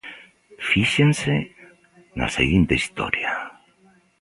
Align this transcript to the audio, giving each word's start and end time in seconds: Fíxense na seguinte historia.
Fíxense 0.69 1.35
na 2.17 2.27
seguinte 2.37 2.73
historia. 2.81 3.31